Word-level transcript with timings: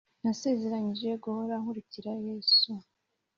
Nasezeranyije 0.23 1.09
guhora 1.23 1.55
ngukurikira 1.61 2.11
yesu 2.27 2.71